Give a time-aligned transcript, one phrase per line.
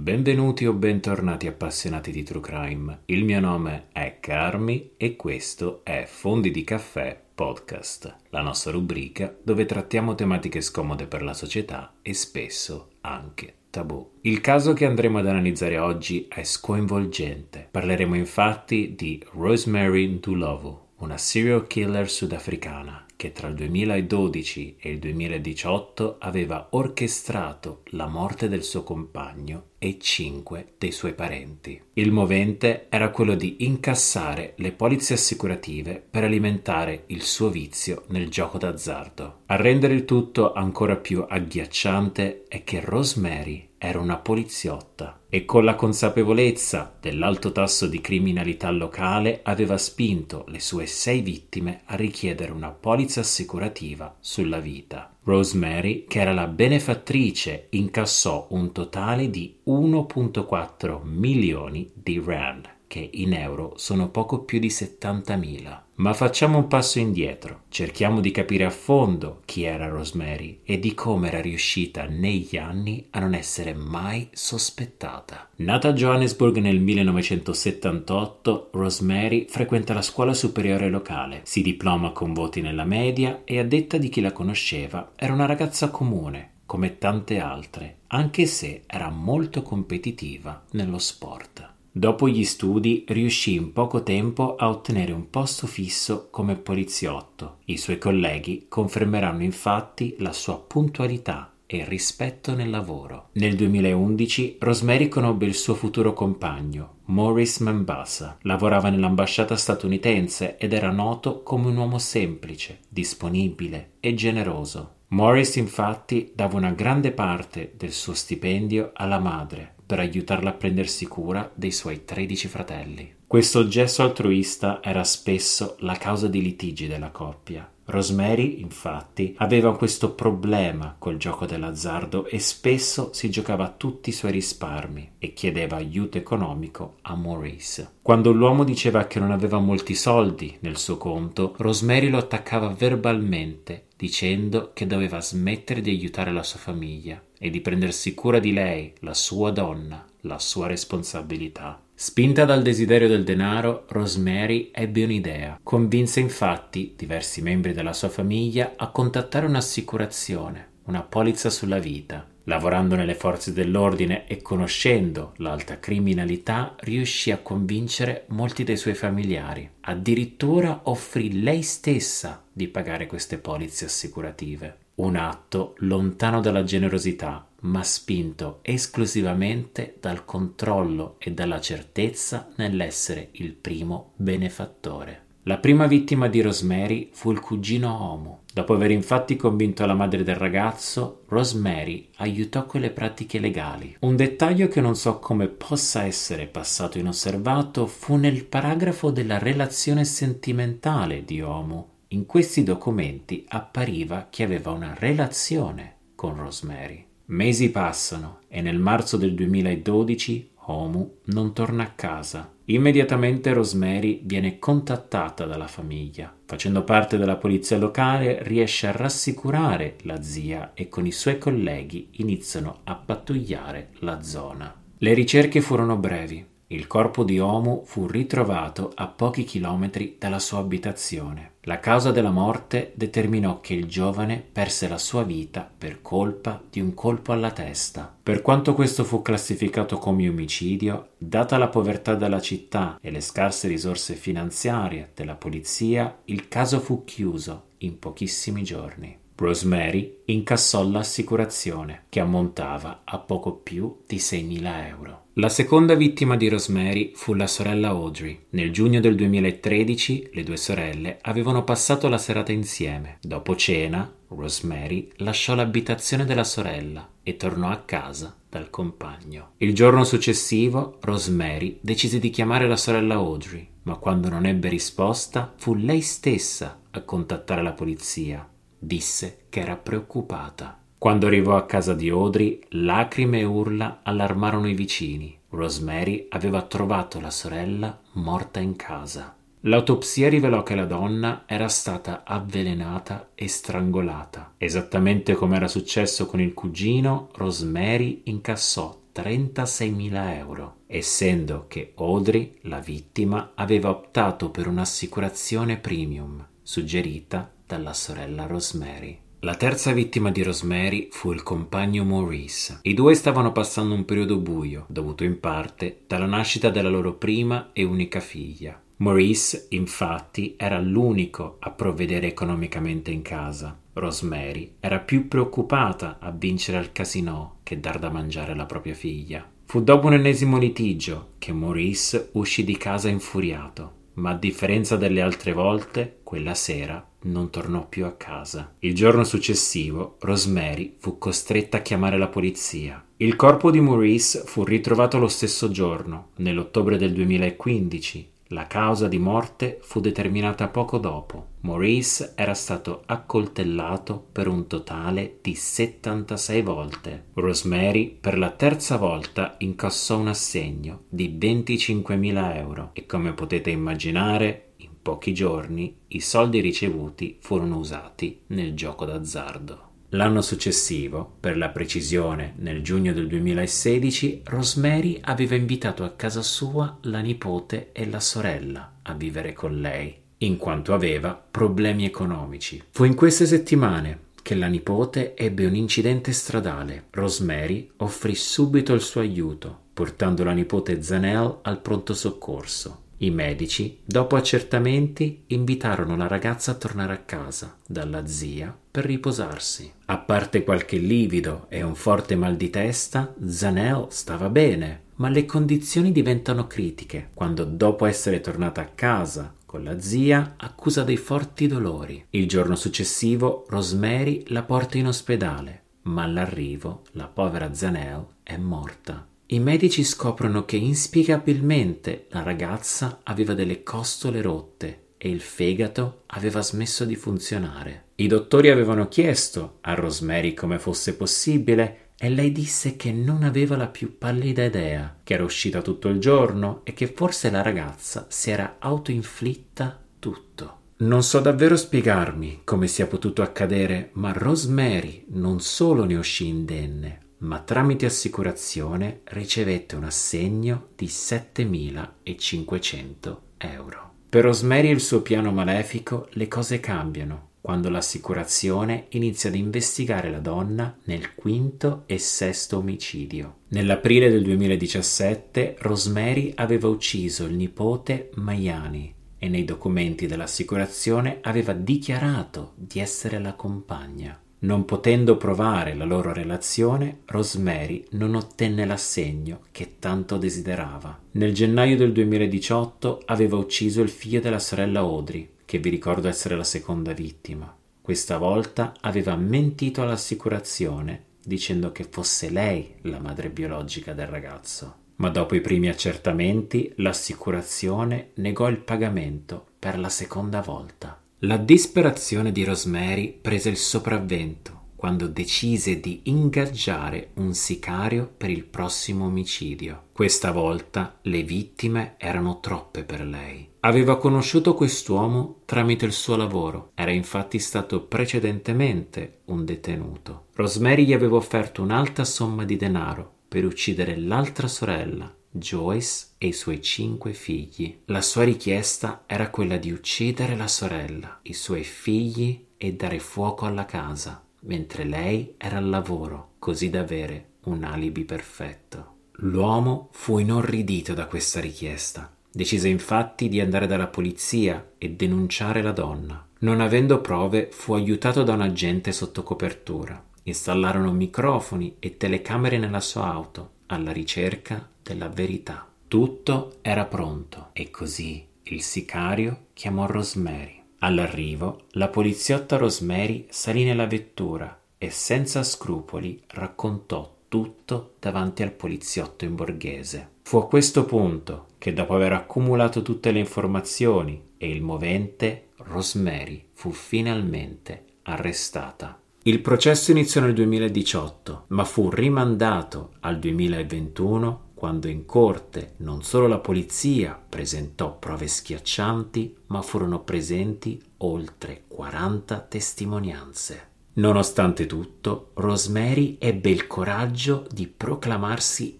[0.00, 3.00] Benvenuti o bentornati appassionati di True Crime.
[3.04, 9.36] Il mio nome è Carmi e questo è Fondi di Caffè Podcast, la nostra rubrica
[9.42, 14.12] dove trattiamo tematiche scomode per la società e spesso anche tabù.
[14.22, 17.68] Il caso che andremo ad analizzare oggi è sconvolgente.
[17.70, 24.98] Parleremo infatti di Rosemary Ndulova, una serial killer sudafricana che tra il 2012 e il
[24.98, 31.80] 2018 aveva orchestrato la morte del suo compagno e cinque dei suoi parenti.
[31.94, 38.28] Il movente era quello di incassare le polizze assicurative per alimentare il suo vizio nel
[38.28, 39.38] gioco d'azzardo.
[39.46, 45.64] A rendere il tutto ancora più agghiacciante è che Rosemary era una poliziotta e con
[45.64, 52.52] la consapevolezza dell'alto tasso di criminalità locale aveva spinto le sue sei vittime a richiedere
[52.52, 55.14] una polizza assicurativa sulla vita.
[55.30, 63.34] Rosemary, che era la benefattrice, incassò un totale di 1.4 milioni di rand che in
[63.34, 65.82] euro sono poco più di 70.000.
[66.00, 70.94] Ma facciamo un passo indietro, cerchiamo di capire a fondo chi era Rosemary e di
[70.94, 75.50] come era riuscita negli anni a non essere mai sospettata.
[75.56, 82.62] Nata a Johannesburg nel 1978, Rosemary frequenta la scuola superiore locale, si diploma con voti
[82.62, 87.38] nella media e a detta di chi la conosceva era una ragazza comune, come tante
[87.40, 91.68] altre, anche se era molto competitiva nello sport.
[91.92, 97.56] Dopo gli studi riuscì in poco tempo a ottenere un posto fisso come poliziotto.
[97.64, 103.30] I suoi colleghi confermeranno infatti la sua puntualità e rispetto nel lavoro.
[103.32, 108.38] Nel 2011 Rosemary conobbe il suo futuro compagno, Maurice Mambasa.
[108.42, 114.98] Lavorava nell'ambasciata statunitense ed era noto come un uomo semplice, disponibile e generoso.
[115.08, 121.04] Maurice infatti dava una grande parte del suo stipendio alla madre per aiutarla a prendersi
[121.08, 123.12] cura dei suoi 13 fratelli.
[123.26, 127.68] Questo gesto altruista era spesso la causa di litigi della coppia.
[127.86, 134.30] Rosemary, infatti, aveva questo problema col gioco dell'azzardo e spesso si giocava tutti i suoi
[134.30, 137.94] risparmi e chiedeva aiuto economico a Maurice.
[138.00, 143.86] Quando l'uomo diceva che non aveva molti soldi nel suo conto, Rosemary lo attaccava verbalmente
[144.00, 148.94] dicendo che doveva smettere di aiutare la sua famiglia e di prendersi cura di lei,
[149.00, 151.82] la sua donna, la sua responsabilità.
[151.92, 155.60] Spinta dal desiderio del denaro, Rosemary ebbe un'idea.
[155.62, 162.26] Convinse infatti diversi membri della sua famiglia a contattare un'assicurazione, una polizza sulla vita.
[162.50, 169.70] Lavorando nelle forze dell'ordine e conoscendo l'alta criminalità, riuscì a convincere molti dei suoi familiari.
[169.82, 174.78] Addirittura offrì lei stessa di pagare queste polizze assicurative.
[174.96, 183.52] Un atto lontano dalla generosità, ma spinto esclusivamente dal controllo e dalla certezza nell'essere il
[183.52, 185.28] primo benefattore.
[185.44, 188.42] La prima vittima di Rosemary fu il cugino Homo.
[188.52, 193.96] Dopo aver infatti convinto la madre del ragazzo, Rosemary aiutò quelle pratiche legali.
[194.00, 200.04] Un dettaglio che non so come possa essere passato inosservato fu nel paragrafo della relazione
[200.04, 207.02] sentimentale di Homo in questi documenti appariva che aveva una relazione con Rosemary.
[207.26, 212.52] Mesi passano e nel marzo del 2012 Homu non torna a casa.
[212.70, 216.32] Immediatamente Rosemary viene contattata dalla famiglia.
[216.44, 222.10] Facendo parte della polizia locale riesce a rassicurare la zia e con i suoi colleghi
[222.18, 224.72] iniziano a pattugliare la zona.
[224.98, 226.46] Le ricerche furono brevi.
[226.72, 231.54] Il corpo di Omu fu ritrovato a pochi chilometri dalla sua abitazione.
[231.62, 236.78] La causa della morte determinò che il giovane perse la sua vita per colpa di
[236.80, 238.14] un colpo alla testa.
[238.22, 243.66] Per quanto questo fu classificato come omicidio, data la povertà della città e le scarse
[243.66, 249.18] risorse finanziarie della polizia, il caso fu chiuso in pochissimi giorni.
[249.34, 255.22] Rosemary incassò l'assicurazione, che ammontava a poco più di 6.000 euro.
[255.40, 258.44] La seconda vittima di Rosemary fu la sorella Audrey.
[258.50, 263.16] Nel giugno del 2013 le due sorelle avevano passato la serata insieme.
[263.22, 269.52] Dopo cena, Rosemary lasciò l'abitazione della sorella e tornò a casa dal compagno.
[269.56, 275.54] Il giorno successivo, Rosemary decise di chiamare la sorella Audrey, ma quando non ebbe risposta,
[275.56, 278.46] fu lei stessa a contattare la polizia
[278.82, 280.79] disse che era preoccupata.
[281.00, 285.34] Quando arrivò a casa di Audrey, lacrime e urla allarmarono i vicini.
[285.48, 289.34] Rosemary aveva trovato la sorella morta in casa.
[289.60, 294.52] L'autopsia rivelò che la donna era stata avvelenata e strangolata.
[294.58, 302.80] Esattamente come era successo con il cugino, Rosemary incassò 36.000 euro, essendo che Audrey, la
[302.80, 309.28] vittima, aveva optato per un'assicurazione premium suggerita dalla sorella Rosemary.
[309.42, 312.80] La terza vittima di Rosemary fu il compagno Maurice.
[312.82, 317.70] I due stavano passando un periodo buio, dovuto in parte dalla nascita della loro prima
[317.72, 318.78] e unica figlia.
[318.96, 323.74] Maurice, infatti, era l'unico a provvedere economicamente in casa.
[323.94, 329.48] Rosemary era più preoccupata a vincere al casino che dar da mangiare alla propria figlia.
[329.64, 335.20] Fu dopo un ennesimo litigio che Maurice uscì di casa infuriato ma a differenza delle
[335.20, 338.74] altre volte, quella sera non tornò più a casa.
[338.78, 343.04] Il giorno successivo, Rosemary fu costretta a chiamare la polizia.
[343.16, 349.18] Il corpo di Maurice fu ritrovato lo stesso giorno, nell'ottobre del 2015, la causa di
[349.18, 351.46] morte fu determinata poco dopo.
[351.60, 357.26] Maurice era stato accoltellato per un totale di 76 volte.
[357.34, 364.72] Rosemary per la terza volta incassò un assegno di 25.000 euro e come potete immaginare
[364.78, 369.89] in pochi giorni i soldi ricevuti furono usati nel gioco d'azzardo.
[370.14, 376.98] L'anno successivo, per la precisione nel giugno del 2016, Rosemary aveva invitato a casa sua
[377.02, 382.82] la nipote e la sorella a vivere con lei, in quanto aveva problemi economici.
[382.90, 387.04] Fu in queste settimane che la nipote ebbe un incidente stradale.
[387.10, 393.02] Rosemary offrì subito il suo aiuto, portando la nipote Zanelle al pronto soccorso.
[393.22, 399.92] I medici, dopo accertamenti, invitarono la ragazza a tornare a casa dalla zia per riposarsi.
[400.06, 405.44] A parte qualche livido e un forte mal di testa, Zanel stava bene, ma le
[405.44, 411.66] condizioni diventano critiche quando, dopo essere tornata a casa con la zia, accusa dei forti
[411.66, 412.24] dolori.
[412.30, 419.28] Il giorno successivo Rosemary la porta in ospedale, ma all'arrivo la povera Zanel è morta.
[419.52, 426.62] I medici scoprono che inspiegabilmente la ragazza aveva delle costole rotte e il fegato aveva
[426.62, 428.10] smesso di funzionare.
[428.14, 433.76] I dottori avevano chiesto a Rosemary come fosse possibile e lei disse che non aveva
[433.76, 438.26] la più pallida idea, che era uscita tutto il giorno e che forse la ragazza
[438.28, 440.78] si era autoinflitta tutto.
[440.98, 447.29] Non so davvero spiegarmi come sia potuto accadere, ma Rosemary non solo ne uscì indenne,
[447.40, 454.14] ma tramite assicurazione ricevette un assegno di 7.500 euro.
[454.28, 460.30] Per Rosemary e il suo piano malefico le cose cambiano quando l'assicurazione inizia ad investigare
[460.30, 463.58] la donna nel quinto e sesto omicidio.
[463.68, 472.72] Nell'aprile del 2017 Rosemary aveva ucciso il nipote Maiani e nei documenti dell'assicurazione aveva dichiarato
[472.76, 474.38] di essere la compagna.
[474.60, 481.18] Non potendo provare la loro relazione, Rosemary non ottenne l'assegno che tanto desiderava.
[481.32, 486.56] Nel gennaio del 2018 aveva ucciso il figlio della sorella Audrey, che vi ricordo essere
[486.56, 487.74] la seconda vittima.
[488.00, 494.96] Questa volta aveva mentito all'assicurazione dicendo che fosse lei la madre biologica del ragazzo.
[495.16, 501.19] Ma dopo i primi accertamenti l'assicurazione negò il pagamento per la seconda volta.
[501.44, 508.64] La disperazione di Rosemary prese il sopravvento quando decise di ingaggiare un sicario per il
[508.64, 510.08] prossimo omicidio.
[510.12, 513.66] Questa volta le vittime erano troppe per lei.
[513.80, 520.48] Aveva conosciuto quest'uomo tramite il suo lavoro, era infatti stato precedentemente un detenuto.
[520.56, 526.52] Rosemary gli aveva offerto un'alta somma di denaro per uccidere l'altra sorella Joyce e i
[526.52, 527.98] suoi cinque figli.
[528.04, 533.66] La sua richiesta era quella di uccidere la sorella, i suoi figli e dare fuoco
[533.66, 539.16] alla casa, mentre lei era al lavoro, così da avere un alibi perfetto.
[539.42, 542.32] L'uomo fu inorridito da questa richiesta.
[542.52, 546.46] Decise infatti di andare dalla polizia e denunciare la donna.
[546.60, 550.22] Non avendo prove, fu aiutato da un agente sotto copertura.
[550.44, 555.88] Installarono microfoni e telecamere nella sua auto alla ricerca della verità.
[556.08, 560.78] Tutto era pronto e così il sicario chiamò Rosemary.
[560.98, 569.44] All'arrivo, la poliziotta Rosemary salì nella vettura e senza scrupoli raccontò tutto davanti al poliziotto
[569.44, 570.28] in borghese.
[570.42, 576.66] Fu a questo punto che, dopo aver accumulato tutte le informazioni e il movente, Rosemary
[576.74, 579.18] fu finalmente arrestata.
[579.50, 586.46] Il processo iniziò nel 2018, ma fu rimandato al 2021 quando in corte non solo
[586.46, 593.88] la polizia presentò prove schiaccianti, ma furono presenti oltre 40 testimonianze.
[594.12, 598.98] Nonostante tutto, Rosemary ebbe il coraggio di proclamarsi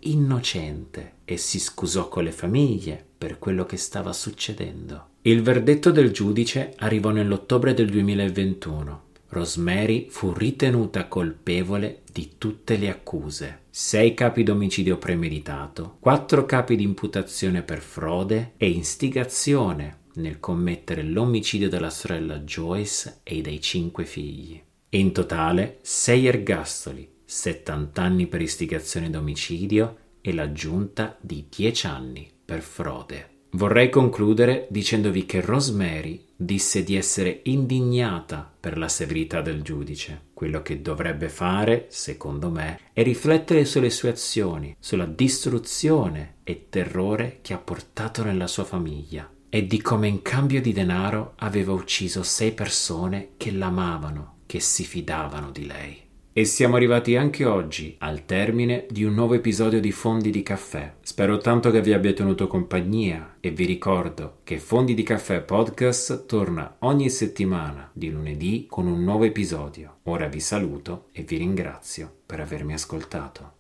[0.00, 5.11] innocente e si scusò con le famiglie per quello che stava succedendo.
[5.23, 9.10] Il verdetto del giudice arrivò nell'ottobre del 2021.
[9.30, 13.62] Rosemary fu ritenuta colpevole di tutte le accuse.
[13.70, 21.68] Sei capi d'omicidio premeditato, quattro capi di imputazione per frode e istigazione nel commettere l'omicidio
[21.68, 24.60] della sorella Joyce e dei cinque figli.
[24.90, 32.60] In totale sei ergastoli, 70 anni per istigazione d'omicidio e l'aggiunta di 10 anni per
[32.62, 33.28] frode.
[33.52, 40.28] Vorrei concludere dicendovi che Rosemary disse di essere indignata per la severità del giudice.
[40.32, 47.40] Quello che dovrebbe fare, secondo me, è riflettere sulle sue azioni, sulla distruzione e terrore
[47.42, 52.23] che ha portato nella sua famiglia e di come in cambio di denaro aveva ucciso
[52.23, 56.09] sei persone che l'amavano, che si fidavano di lei.
[56.40, 60.94] E siamo arrivati anche oggi al termine di un nuovo episodio di Fondi di Caffè.
[61.02, 66.25] Spero tanto che vi abbia tenuto compagnia e vi ricordo che Fondi di Caffè Podcast
[66.25, 69.99] torna ogni settimana di lunedì con un nuovo episodio.
[70.04, 73.60] Ora vi saluto e vi ringrazio per avermi ascoltato.